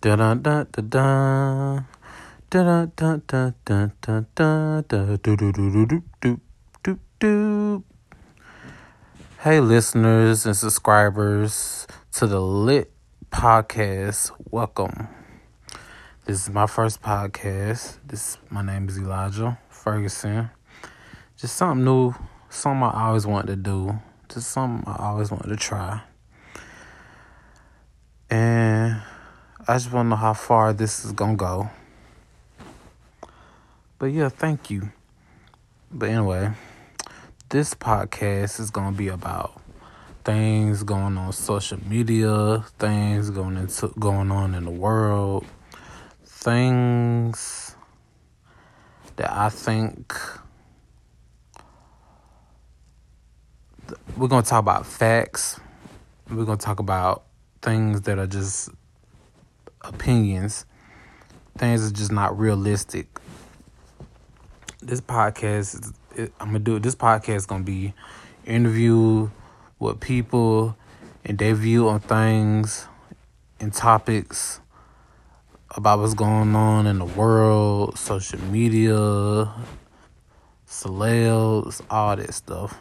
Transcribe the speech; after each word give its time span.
Da 0.00 0.14
da 0.14 0.34
da 0.34 0.62
da 0.62 0.80
da. 0.80 1.84
Da 2.50 2.62
da 2.62 2.86
da 2.86 3.16
da 3.26 3.52
da 3.66 3.90
da 4.04 4.82
da 4.86 5.16
do 5.16 5.36
do 5.36 5.50
do 5.50 5.86
do 5.86 6.02
do 6.20 6.40
do 6.84 6.98
do. 7.18 7.82
Hey, 9.40 9.58
listeners 9.58 10.46
and 10.46 10.56
subscribers 10.56 11.88
to 12.12 12.28
the 12.28 12.40
Lit 12.40 12.92
Podcast. 13.32 14.30
Welcome. 14.52 15.08
This 16.26 16.42
is 16.42 16.50
my 16.50 16.68
first 16.68 17.02
podcast. 17.02 17.98
This 18.06 18.38
my 18.50 18.62
name 18.62 18.88
is 18.88 18.98
Elijah 18.98 19.58
Ferguson. 19.68 20.50
Just 21.36 21.56
something 21.56 21.84
new, 21.84 22.14
something 22.50 22.84
I 22.84 23.08
always 23.08 23.26
wanted 23.26 23.48
to 23.48 23.56
do. 23.56 23.98
Just 24.28 24.52
something 24.52 24.84
I 24.86 25.08
always 25.08 25.32
wanted 25.32 25.48
to 25.48 25.56
try. 25.56 26.02
I 29.70 29.74
just 29.74 29.92
want 29.92 30.06
to 30.06 30.08
know 30.08 30.16
how 30.16 30.32
far 30.32 30.72
this 30.72 31.04
is 31.04 31.12
gonna 31.12 31.36
go. 31.36 31.68
But 33.98 34.06
yeah, 34.06 34.30
thank 34.30 34.70
you. 34.70 34.92
But 35.92 36.08
anyway, 36.08 36.52
this 37.50 37.74
podcast 37.74 38.60
is 38.60 38.70
gonna 38.70 38.96
be 38.96 39.08
about 39.08 39.60
things 40.24 40.82
going 40.84 41.18
on 41.18 41.34
social 41.34 41.78
media, 41.86 42.64
things 42.78 43.28
going 43.28 43.58
into 43.58 43.88
going 43.98 44.30
on 44.30 44.54
in 44.54 44.64
the 44.64 44.70
world, 44.70 45.44
things 46.24 47.76
that 49.16 49.30
I 49.30 49.50
think 49.50 50.14
we're 54.16 54.28
gonna 54.28 54.40
talk 54.40 54.60
about 54.60 54.86
facts. 54.86 55.60
We're 56.30 56.46
gonna 56.46 56.56
talk 56.56 56.80
about 56.80 57.24
things 57.60 58.00
that 58.02 58.18
are 58.18 58.26
just 58.26 58.70
opinions, 59.82 60.66
things 61.56 61.86
are 61.86 61.94
just 61.94 62.12
not 62.12 62.38
realistic. 62.38 63.06
This 64.80 65.00
podcast, 65.00 65.92
I'm 66.16 66.48
gonna 66.48 66.58
do 66.60 66.76
it. 66.76 66.82
This 66.82 66.94
podcast 66.94 67.36
is 67.36 67.46
gonna 67.46 67.64
be 67.64 67.94
interview 68.46 69.30
with 69.78 70.00
people 70.00 70.76
and 71.24 71.38
their 71.38 71.54
view 71.54 71.88
on 71.88 72.00
things 72.00 72.86
and 73.60 73.72
topics 73.72 74.60
about 75.76 75.98
what's 75.98 76.14
going 76.14 76.54
on 76.54 76.86
in 76.86 76.98
the 76.98 77.04
world, 77.04 77.98
social 77.98 78.40
media, 78.44 79.52
celebs, 80.66 81.80
all 81.90 82.16
that 82.16 82.32
stuff. 82.32 82.78